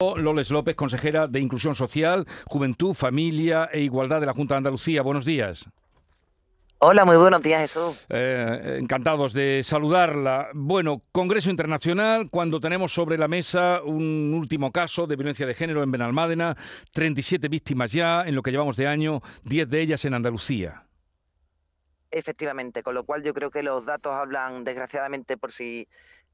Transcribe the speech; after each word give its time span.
Loles 0.00 0.52
López, 0.52 0.76
consejera 0.76 1.26
de 1.26 1.40
Inclusión 1.40 1.74
Social, 1.74 2.24
Juventud, 2.46 2.94
Familia 2.94 3.68
e 3.72 3.80
Igualdad 3.80 4.20
de 4.20 4.26
la 4.26 4.32
Junta 4.32 4.54
de 4.54 4.58
Andalucía. 4.58 5.02
Buenos 5.02 5.24
días. 5.24 5.68
Hola, 6.78 7.04
muy 7.04 7.16
buenos 7.16 7.42
días, 7.42 7.62
Jesús. 7.62 8.06
Eh, 8.08 8.78
encantados 8.80 9.32
de 9.32 9.60
saludarla. 9.64 10.50
Bueno, 10.54 11.02
Congreso 11.10 11.50
Internacional, 11.50 12.30
cuando 12.30 12.60
tenemos 12.60 12.94
sobre 12.94 13.18
la 13.18 13.26
mesa 13.26 13.82
un 13.82 14.34
último 14.34 14.70
caso 14.70 15.08
de 15.08 15.16
violencia 15.16 15.46
de 15.46 15.54
género 15.54 15.82
en 15.82 15.90
Benalmádena, 15.90 16.56
37 16.92 17.48
víctimas 17.48 17.90
ya 17.90 18.22
en 18.22 18.36
lo 18.36 18.42
que 18.42 18.52
llevamos 18.52 18.76
de 18.76 18.86
año, 18.86 19.20
10 19.46 19.68
de 19.68 19.80
ellas 19.80 20.04
en 20.04 20.14
Andalucía. 20.14 20.84
Efectivamente, 22.12 22.84
con 22.84 22.94
lo 22.94 23.02
cual 23.02 23.24
yo 23.24 23.34
creo 23.34 23.50
que 23.50 23.64
los 23.64 23.84
datos 23.84 24.14
hablan 24.14 24.62
desgraciadamente 24.62 25.36
por 25.36 25.50
sí 25.50 25.88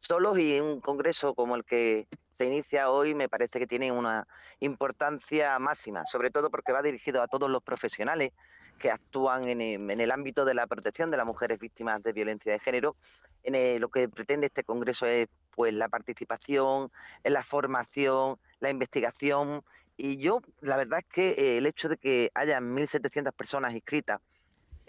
solos 0.00 0.38
y 0.38 0.60
un 0.60 0.80
congreso 0.80 1.34
como 1.34 1.56
el 1.56 1.64
que 1.64 2.06
se 2.30 2.46
inicia 2.46 2.90
hoy 2.90 3.14
me 3.14 3.28
parece 3.28 3.58
que 3.58 3.66
tiene 3.66 3.90
una 3.92 4.26
importancia 4.60 5.58
máxima, 5.58 6.06
sobre 6.06 6.30
todo 6.30 6.50
porque 6.50 6.72
va 6.72 6.82
dirigido 6.82 7.22
a 7.22 7.28
todos 7.28 7.50
los 7.50 7.62
profesionales 7.62 8.32
que 8.78 8.90
actúan 8.90 9.48
en 9.48 10.00
el, 10.00 10.10
ámbito 10.12 10.44
de 10.44 10.54
la 10.54 10.66
protección 10.66 11.10
de 11.10 11.16
las 11.16 11.26
mujeres 11.26 11.58
víctimas 11.58 12.00
de 12.02 12.12
violencia 12.12 12.52
de 12.52 12.60
género. 12.60 12.94
En 13.42 13.80
lo 13.80 13.88
que 13.88 14.08
pretende 14.08 14.46
este 14.46 14.62
congreso 14.62 15.06
es 15.06 15.28
pues 15.50 15.74
la 15.74 15.88
participación, 15.88 16.90
la 17.24 17.42
formación, 17.42 18.38
la 18.60 18.70
investigación 18.70 19.64
y 19.96 20.18
yo 20.18 20.40
la 20.60 20.76
verdad 20.76 21.00
es 21.00 21.06
que 21.06 21.30
eh, 21.30 21.58
el 21.58 21.66
hecho 21.66 21.88
de 21.88 21.96
que 21.96 22.30
haya 22.34 22.60
1.700 22.60 23.32
personas 23.32 23.74
inscritas 23.74 24.20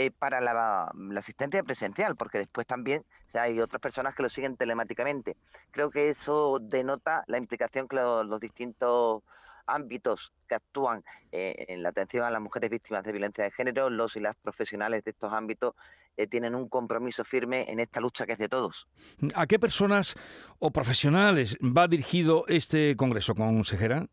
eh, 0.00 0.12
para 0.12 0.40
la, 0.40 0.92
asistencia 1.16 1.60
presencial, 1.64 2.14
porque 2.14 2.38
después 2.38 2.68
también 2.68 3.04
hay 3.34 3.58
otras 3.58 3.82
personas 3.82 4.14
que 4.14 4.22
lo 4.22 4.28
siguen 4.28 4.56
telemáticamente. 4.56 5.36
Creo 5.72 5.90
que 5.90 6.08
eso 6.08 6.60
denota 6.60 7.24
la 7.26 7.36
implicación 7.36 7.88
que 7.88 7.96
los, 7.96 8.38
distintos 8.38 9.24
ámbitos 9.66 10.32
que 10.46 10.54
actúan 10.54 11.02
eh, 11.32 11.66
en 11.66 11.82
la 11.82 11.88
atención 11.88 12.24
a 12.24 12.30
las 12.30 12.40
mujeres 12.40 12.70
víctimas 12.70 13.02
de 13.02 13.10
violencia 13.10 13.42
de 13.42 13.50
género, 13.50 13.90
los 13.90 14.14
y 14.14 14.20
las 14.20 14.36
profesionales 14.36 15.02
de 15.02 15.10
estos 15.10 15.32
ámbitos 15.32 15.74
eh, 16.16 16.28
tienen 16.28 16.54
un 16.54 16.68
compromiso 16.68 17.24
firme 17.24 17.68
en 17.68 17.80
esta 17.80 17.98
lucha 17.98 18.24
que 18.24 18.34
es 18.34 18.38
de 18.38 18.48
todos. 18.48 18.86
¿A 19.34 19.48
qué 19.48 19.58
personas 19.58 20.14
o 20.60 20.70
profesionales 20.70 21.56
va 21.56 21.88
dirigido 21.88 22.44
este 22.46 22.96
congreso, 22.96 23.34
consejera? 23.34 24.06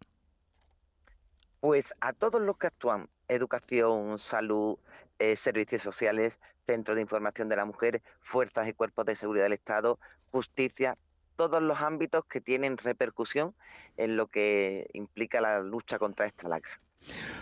Pues 1.60 1.94
a 2.02 2.12
todos 2.12 2.42
los 2.42 2.58
que 2.58 2.68
actúan, 2.68 3.08
educación, 3.28 4.18
salud, 4.18 4.78
eh, 5.20 5.36
servicios 5.36 5.82
sociales, 5.82 6.40
centros 6.66 6.96
de 6.96 7.02
información 7.02 7.48
de 7.48 7.56
la 7.56 7.66
mujer, 7.66 8.02
fuerzas 8.20 8.68
y 8.68 8.74
cuerpos 8.74 9.06
de 9.06 9.16
seguridad 9.16 9.46
del 9.46 9.54
Estado, 9.54 10.00
justicia, 10.32 10.98
todos 11.38 11.62
los 11.62 11.80
ámbitos 11.82 12.26
que 12.26 12.42
tienen 12.42 12.78
repercusión 12.78 13.54
en 13.98 14.18
lo 14.18 14.28
que 14.28 14.88
implica 14.94 15.40
la 15.40 15.62
lucha 15.62 16.00
contra 16.00 16.26
esta 16.26 16.50
lacra. 16.50 16.80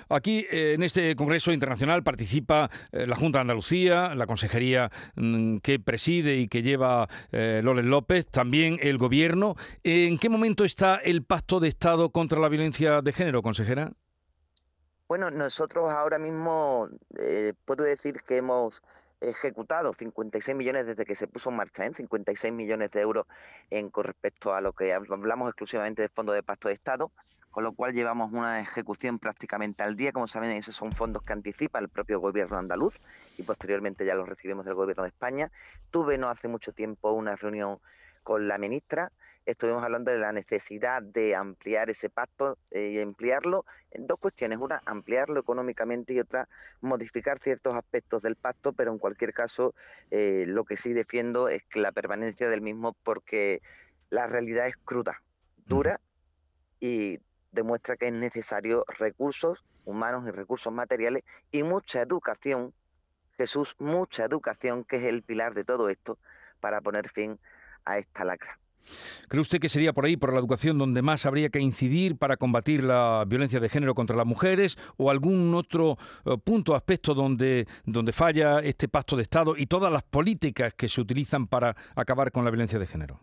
Aquí, 0.09 0.45
eh, 0.51 0.73
en 0.73 0.83
este 0.83 1.15
Congreso 1.15 1.51
Internacional, 1.53 2.03
participa 2.03 2.69
eh, 2.91 3.07
la 3.07 3.15
Junta 3.15 3.39
de 3.39 3.41
Andalucía, 3.41 4.13
la 4.13 4.27
consejería 4.27 4.91
mm, 5.15 5.57
que 5.57 5.79
preside 5.79 6.35
y 6.35 6.47
que 6.47 6.61
lleva 6.61 7.07
Loles 7.31 7.85
López, 7.85 8.27
también 8.27 8.77
el 8.81 8.97
Gobierno. 8.97 9.55
¿En 9.83 10.19
qué 10.19 10.29
momento 10.29 10.65
está 10.65 10.97
el 10.97 11.23
Pacto 11.23 11.59
de 11.59 11.69
Estado 11.69 12.11
contra 12.11 12.39
la 12.39 12.49
Violencia 12.49 13.01
de 13.01 13.13
Género, 13.13 13.41
consejera? 13.41 13.93
Bueno, 15.07 15.29
nosotros 15.31 15.89
ahora 15.89 16.17
mismo 16.17 16.89
eh, 17.19 17.53
puedo 17.65 17.83
decir 17.83 18.21
que 18.23 18.37
hemos 18.37 18.81
ejecutado 19.19 19.93
56 19.93 20.55
millones 20.55 20.85
desde 20.85 21.05
que 21.05 21.15
se 21.15 21.27
puso 21.27 21.49
en 21.49 21.57
marcha, 21.57 21.85
¿eh? 21.85 21.91
56 21.93 22.53
millones 22.53 22.91
de 22.91 23.01
euros 23.01 23.25
en 23.69 23.89
con 23.89 24.05
respecto 24.05 24.53
a 24.53 24.61
lo 24.61 24.73
que 24.73 24.93
hablamos 24.93 25.49
exclusivamente 25.49 26.01
del 26.01 26.11
Fondo 26.11 26.33
de 26.33 26.43
Pacto 26.43 26.67
de 26.67 26.73
Estado, 26.73 27.11
con 27.51 27.63
lo 27.63 27.73
cual 27.73 27.93
llevamos 27.93 28.31
una 28.31 28.59
ejecución 28.61 29.19
prácticamente 29.19 29.83
al 29.83 29.95
día. 29.95 30.11
Como 30.11 30.27
saben, 30.27 30.51
esos 30.51 30.75
son 30.75 30.93
fondos 30.93 31.23
que 31.23 31.33
anticipa 31.33 31.79
el 31.79 31.89
propio 31.89 32.19
gobierno 32.19 32.57
andaluz 32.57 32.99
y 33.37 33.43
posteriormente 33.43 34.05
ya 34.05 34.15
los 34.15 34.27
recibimos 34.27 34.65
del 34.65 34.75
gobierno 34.75 35.03
de 35.03 35.09
España. 35.09 35.51
Tuve 35.91 36.17
no 36.17 36.29
hace 36.29 36.47
mucho 36.47 36.71
tiempo 36.71 37.11
una 37.11 37.35
reunión 37.35 37.79
con 38.23 38.47
la 38.47 38.57
ministra 38.57 39.11
estuvimos 39.45 39.83
hablando 39.83 40.11
de 40.11 40.17
la 40.17 40.31
necesidad 40.31 41.01
de 41.01 41.35
ampliar 41.35 41.89
ese 41.89 42.09
pacto 42.09 42.57
eh, 42.71 42.91
y 42.93 42.99
ampliarlo 42.99 43.65
en 43.91 44.07
dos 44.07 44.19
cuestiones. 44.19 44.59
Una, 44.59 44.81
ampliarlo 44.85 45.39
económicamente 45.39 46.13
y 46.13 46.19
otra, 46.19 46.47
modificar 46.81 47.39
ciertos 47.39 47.75
aspectos 47.75 48.23
del 48.23 48.35
pacto, 48.35 48.73
pero 48.73 48.91
en 48.91 48.99
cualquier 48.99 49.33
caso 49.33 49.73
eh, 50.11 50.45
lo 50.47 50.63
que 50.63 50.77
sí 50.77 50.93
defiendo 50.93 51.49
es 51.49 51.63
que 51.65 51.79
la 51.79 51.91
permanencia 51.91 52.49
del 52.49 52.61
mismo 52.61 52.93
porque 53.03 53.61
la 54.09 54.27
realidad 54.27 54.67
es 54.67 54.77
cruda, 54.77 55.21
dura 55.65 55.99
y 56.79 57.19
demuestra 57.51 57.97
que 57.97 58.07
es 58.07 58.13
necesario 58.13 58.85
recursos 58.97 59.63
humanos 59.85 60.25
y 60.27 60.31
recursos 60.31 60.71
materiales 60.71 61.23
y 61.51 61.63
mucha 61.63 62.01
educación, 62.01 62.73
Jesús, 63.37 63.75
mucha 63.79 64.25
educación, 64.25 64.83
que 64.83 64.97
es 64.97 65.03
el 65.03 65.23
pilar 65.23 65.53
de 65.53 65.63
todo 65.63 65.89
esto, 65.89 66.17
para 66.61 66.79
poner 66.81 67.09
fin 67.09 67.33
a 67.33 67.62
esta 67.85 68.23
lacra. 68.23 68.59
¿Cree 69.27 69.41
usted 69.41 69.59
que 69.59 69.69
sería 69.69 69.93
por 69.93 70.05
ahí, 70.05 70.17
por 70.17 70.33
la 70.33 70.39
educación, 70.39 70.77
donde 70.77 71.01
más 71.01 71.25
habría 71.25 71.49
que 71.49 71.59
incidir 71.59 72.17
para 72.17 72.37
combatir 72.37 72.83
la 72.83 73.23
violencia 73.27 73.59
de 73.59 73.69
género 73.69 73.95
contra 73.95 74.15
las 74.15 74.25
mujeres 74.25 74.77
o 74.97 75.09
algún 75.09 75.53
otro 75.55 75.97
eh, 76.25 76.37
punto, 76.43 76.75
aspecto 76.75 77.13
donde, 77.13 77.67
donde 77.85 78.11
falla 78.11 78.59
este 78.59 78.87
pacto 78.87 79.15
de 79.15 79.23
Estado 79.23 79.55
y 79.57 79.65
todas 79.65 79.91
las 79.91 80.03
políticas 80.03 80.73
que 80.73 80.89
se 80.89 81.01
utilizan 81.01 81.47
para 81.47 81.75
acabar 81.95 82.31
con 82.31 82.45
la 82.45 82.51
violencia 82.51 82.79
de 82.79 82.87
género? 82.87 83.21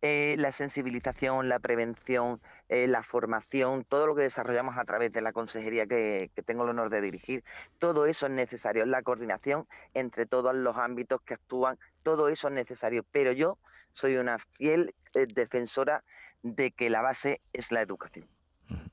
Eh, 0.00 0.36
la 0.38 0.52
sensibilización, 0.52 1.48
la 1.48 1.58
prevención, 1.58 2.40
eh, 2.68 2.86
la 2.86 3.02
formación, 3.02 3.82
todo 3.82 4.06
lo 4.06 4.14
que 4.14 4.22
desarrollamos 4.22 4.78
a 4.78 4.84
través 4.84 5.10
de 5.10 5.20
la 5.20 5.32
consejería 5.32 5.88
que, 5.88 6.30
que, 6.36 6.42
tengo 6.44 6.62
el 6.62 6.70
honor 6.70 6.88
de 6.88 7.00
dirigir, 7.00 7.42
todo 7.80 8.06
eso 8.06 8.26
es 8.26 8.32
necesario, 8.32 8.86
la 8.86 9.02
coordinación 9.02 9.66
entre 9.94 10.24
todos 10.24 10.54
los 10.54 10.76
ámbitos 10.76 11.20
que 11.22 11.34
actúan, 11.34 11.80
todo 12.04 12.28
eso 12.28 12.46
es 12.46 12.54
necesario, 12.54 13.04
pero 13.10 13.32
yo 13.32 13.58
soy 13.92 14.16
una 14.18 14.38
fiel 14.38 14.94
eh, 15.14 15.26
defensora 15.26 16.04
de 16.44 16.70
que 16.70 16.90
la 16.90 17.02
base 17.02 17.40
es 17.52 17.72
la 17.72 17.80
educación. 17.80 18.28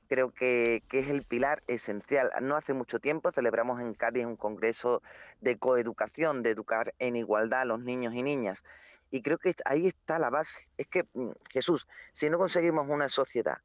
Creo 0.08 0.32
que, 0.32 0.82
que, 0.88 1.00
es 1.00 1.08
el 1.08 1.22
pilar 1.22 1.62
esencial. 1.68 2.30
No 2.42 2.56
hace 2.56 2.72
mucho 2.72 2.98
tiempo 2.98 3.30
celebramos 3.30 3.80
en 3.80 3.94
Cádiz 3.94 4.24
un 4.24 4.36
congreso 4.36 5.02
de 5.40 5.56
coeducación, 5.56 6.42
de 6.42 6.50
educar 6.50 6.94
en 6.98 7.14
igualdad 7.14 7.60
a 7.60 7.64
los 7.64 7.80
niños 7.80 8.14
y 8.14 8.22
niñas. 8.22 8.64
Y 9.10 9.22
creo 9.22 9.38
que 9.38 9.54
ahí 9.64 9.86
está 9.86 10.18
la 10.18 10.30
base. 10.30 10.68
Es 10.76 10.86
que, 10.86 11.04
mm, 11.14 11.30
Jesús, 11.50 11.86
si 12.12 12.28
no 12.30 12.38
conseguimos 12.38 12.86
una 12.88 13.08
sociedad 13.08 13.58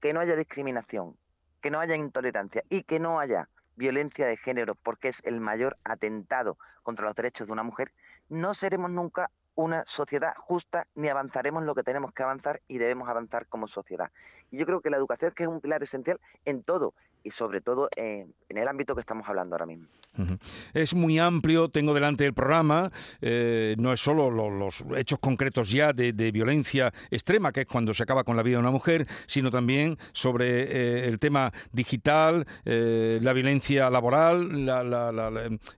que 0.00 0.12
no 0.12 0.20
haya 0.20 0.36
discriminación, 0.36 1.16
que 1.60 1.70
no 1.70 1.80
haya 1.80 1.96
intolerancia 1.96 2.62
y 2.68 2.82
que 2.82 3.00
no 3.00 3.18
haya 3.18 3.48
violencia 3.76 4.26
de 4.26 4.36
género, 4.36 4.74
porque 4.74 5.08
es 5.08 5.22
el 5.24 5.40
mayor 5.40 5.76
atentado 5.84 6.58
contra 6.82 7.06
los 7.06 7.14
derechos 7.14 7.48
de 7.48 7.52
una 7.52 7.62
mujer, 7.62 7.92
no 8.28 8.54
seremos 8.54 8.90
nunca 8.90 9.30
una 9.54 9.84
sociedad 9.86 10.34
justa 10.36 10.86
ni 10.94 11.08
avanzaremos 11.08 11.64
lo 11.64 11.74
que 11.74 11.82
tenemos 11.82 12.12
que 12.12 12.22
avanzar 12.22 12.60
y 12.68 12.78
debemos 12.78 13.08
avanzar 13.08 13.46
como 13.46 13.66
sociedad. 13.66 14.12
Y 14.50 14.58
yo 14.58 14.66
creo 14.66 14.82
que 14.82 14.90
la 14.90 14.98
educación 14.98 15.32
que 15.32 15.44
es 15.44 15.48
un 15.48 15.60
pilar 15.60 15.82
esencial 15.82 16.20
en 16.44 16.62
todo 16.62 16.94
y 17.26 17.30
sobre 17.32 17.60
todo 17.60 17.88
en, 17.96 18.32
el 18.48 18.68
ámbito 18.68 18.94
que 18.94 19.00
estamos 19.00 19.28
hablando 19.28 19.56
ahora 19.56 19.66
mismo. 19.66 19.88
Es 20.72 20.94
muy 20.94 21.18
amplio, 21.18 21.68
tengo 21.68 21.92
delante 21.92 22.24
el 22.24 22.32
programa, 22.32 22.90
eh, 23.20 23.74
no 23.78 23.92
es 23.92 24.00
solo 24.00 24.30
los 24.30 24.82
hechos 24.96 25.18
concretos 25.18 25.70
ya 25.70 25.92
de, 25.92 26.12
violencia 26.30 26.92
extrema, 27.10 27.52
que 27.52 27.62
es 27.62 27.66
cuando 27.66 27.92
se 27.92 28.02
acaba 28.02 28.24
con 28.24 28.36
la 28.36 28.42
vida 28.42 28.56
de 28.56 28.60
una 28.60 28.70
mujer, 28.70 29.06
sino 29.26 29.50
también 29.50 29.98
sobre 30.12 30.46
eh, 30.62 31.08
el 31.08 31.18
tema 31.18 31.52
digital, 31.72 32.46
eh, 32.64 33.18
la 33.20 33.32
violencia 33.32 33.90
laboral, 33.90 34.64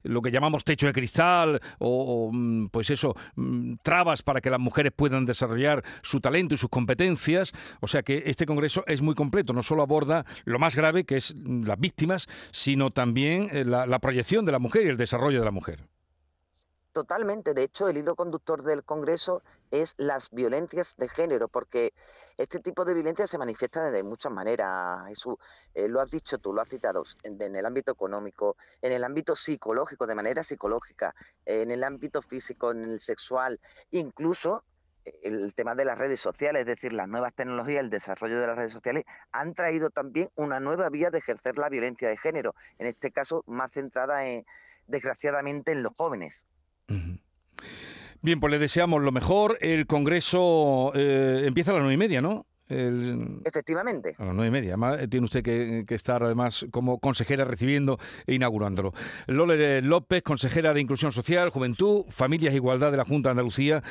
lo 0.05 0.23
que 0.23 0.31
llamamos 0.31 0.63
techo 0.63 0.87
de 0.87 0.93
cristal 0.93 1.61
o, 1.79 2.31
mm, 2.33 2.69
pues 2.69 2.91
eso, 2.91 3.17
mm, 3.37 3.77
trabas 3.83 4.23
para 4.23 4.41
que 4.41 4.51
las 4.51 4.61
mujeres 4.61 4.93
puedan 4.95 5.25
desarrollar 5.25 5.83
su 6.03 6.21
talento 6.21 6.55
y 6.55 6.59
sus 6.59 6.71
competencias. 6.71 7.53
O 7.81 7.89
sea 7.89 8.03
que 8.03 8.23
este 8.27 8.47
congreso 8.47 8.85
es 8.87 9.03
muy 9.03 9.15
completo, 9.15 9.53
no 9.53 9.63
solo 9.63 9.83
aborda 9.83 10.25
lo 10.45 10.59
más 10.59 10.77
grave, 10.77 11.05
que 11.05 11.17
es 11.17 11.35
las 11.45 11.79
víctimas, 11.79 12.27
sino 12.51 12.91
también 12.91 13.49
eh, 13.53 13.65
la, 13.65 13.99
proyección 13.99 14.45
de 14.45 14.53
la 14.53 14.59
mujer 14.59 14.87
y 14.87 14.89
el 14.91 14.97
desarrollo 14.97 15.39
de 15.39 15.45
la 15.45 15.51
mujer. 15.51 15.89
Totalmente. 16.93 17.55
De 17.55 17.63
hecho, 17.63 17.89
el 17.89 17.99
hilo 17.99 18.17
conductor 18.17 18.63
del 18.63 18.83
Congreso 18.83 19.43
es 19.71 19.95
las 19.99 20.31
violencias 20.31 20.97
de 20.97 21.09
género, 21.09 21.47
porque 21.47 21.93
este 22.39 22.59
tipo 22.61 22.85
de 22.85 22.95
violencia 22.95 23.27
se 23.27 23.39
manifiesta 23.39 23.91
de 23.91 24.03
muchas 24.03 24.33
maneras. 24.33 25.07
Jesús, 25.07 25.37
eh, 25.75 25.87
lo 25.89 26.01
has 26.01 26.11
dicho 26.11 26.39
tú, 26.39 26.53
lo 26.53 26.63
has 26.63 26.69
citado, 26.69 27.03
en, 27.23 27.55
el 27.55 27.67
ámbito 27.67 27.93
económico, 27.93 28.57
en 28.83 28.93
el 28.93 29.05
ámbito 29.05 29.37
psicológico, 29.37 30.07
de 30.07 30.15
manera 30.15 30.43
psicológica, 30.43 31.15
en 31.45 31.71
el 31.71 31.85
ámbito 31.85 32.23
físico, 32.23 32.73
en 32.73 32.85
el 32.85 33.01
sexual, 33.01 33.61
incluso 33.91 34.65
el 35.23 35.55
tema 35.55 35.75
de 35.75 35.85
las 35.85 35.99
redes 35.99 36.21
sociales, 36.21 36.61
es 36.61 36.67
decir, 36.67 36.93
las 36.93 37.09
nuevas 37.09 37.35
tecnologías, 37.35 37.81
el 37.81 37.91
desarrollo 37.91 38.41
de 38.41 38.47
las 38.47 38.57
redes 38.57 38.73
sociales, 38.73 39.05
han 39.33 39.55
traído 39.55 39.91
también 39.91 40.29
una 40.35 40.61
nueva 40.61 40.89
vía 40.89 41.11
de 41.11 41.19
ejercer 41.19 41.59
la 41.59 41.69
violencia 41.69 42.09
de 42.09 42.17
género, 42.17 42.55
en 42.79 42.87
este 42.87 43.11
caso 43.11 43.45
más 43.47 43.73
centrada, 43.73 44.27
en, 44.27 44.45
desgraciadamente, 44.87 45.73
en 45.73 45.83
los 45.83 45.95
jóvenes. 45.97 46.47
Bien, 48.21 48.41
pues 48.41 48.51
le 48.51 48.59
deseamos 48.59 49.03
lo 49.03 49.13
mejor. 49.13 49.59
El 49.61 49.87
Congreso 49.87 50.93
eh, 50.95 51.45
empieza 51.45 51.71
a 51.71 51.75
las 51.75 51.83
nueve 51.83 51.95
y 51.95 51.99
media, 51.99 52.21
¿no? 52.21 52.47
Efectivamente. 52.69 54.15
A 54.19 54.27
las 54.27 54.35
nueve 54.35 54.49
y 54.49 54.51
media. 54.51 54.71
Además, 54.71 55.01
eh, 55.01 55.09
tiene 55.09 55.25
usted 55.25 55.43
que, 55.43 55.85
estar 55.95 56.23
además 56.23 56.67
como 56.71 56.99
consejera 56.99 57.45
recibiendo 57.45 57.99
e 58.27 58.35
inaugurándolo. 58.35 58.93
Lola 59.27 59.81
López, 59.81 60.23
consejera 60.23 60.75
de 60.75 60.81
Inclusión 60.81 61.13
Social, 61.13 61.51
Juventud, 61.51 62.05
Familias 62.09 62.53
e 62.53 62.57
Igualdad 62.57 62.91
de 62.91 62.99
la 62.99 63.05
Junta 63.05 63.29
de 63.29 63.33
Andalucía. 63.33 63.83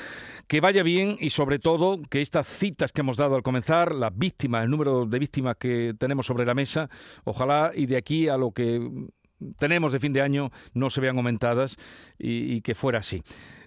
Que 0.47 0.61
vaya 0.61 0.83
bien 0.83 1.17
y 1.19 1.31
sobre 1.31 1.59
todo 1.59 2.01
que 2.09 2.21
estas 2.21 2.47
citas 2.47 2.91
que 2.91 3.01
hemos 3.01 3.17
dado 3.17 3.35
al 3.35 3.43
comenzar, 3.43 3.93
las 3.93 4.15
víctimas, 4.15 4.63
el 4.63 4.69
número 4.69 5.05
de 5.05 5.19
víctimas 5.19 5.57
que 5.57 5.93
tenemos 5.97 6.25
sobre 6.25 6.45
la 6.45 6.53
mesa, 6.53 6.89
ojalá 7.23 7.71
y 7.75 7.85
de 7.85 7.97
aquí 7.97 8.29
a 8.29 8.37
lo 8.37 8.51
que 8.51 8.79
tenemos 9.57 9.91
de 9.91 9.99
fin 9.99 10.13
de 10.13 10.21
año 10.21 10.51
no 10.73 10.89
se 10.89 11.01
vean 11.01 11.17
aumentadas 11.17 11.77
y, 12.17 12.61
que 12.61 12.75
fuera 12.75 12.99
así. 12.99 13.23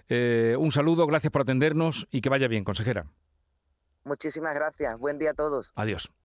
Eh, 0.09 0.55
un 0.57 0.71
saludo, 0.71 1.07
gracias 1.07 1.31
por 1.31 1.43
atendernos 1.43 2.07
y 2.11 2.21
que 2.21 2.29
vaya 2.29 2.47
bien, 2.47 2.63
consejera. 2.63 3.05
Muchísimas 4.03 4.53
gracias. 4.53 4.97
Buen 4.97 5.17
día 5.17 5.31
a 5.31 5.33
todos. 5.33 5.71
Adiós. 5.75 6.11